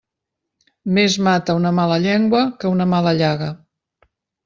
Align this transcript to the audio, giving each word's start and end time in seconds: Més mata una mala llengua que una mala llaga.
Més 0.99 1.17
mata 1.27 1.57
una 1.61 1.73
mala 1.81 2.01
llengua 2.07 2.43
que 2.65 2.75
una 2.75 2.91
mala 2.97 3.17
llaga. 3.25 3.55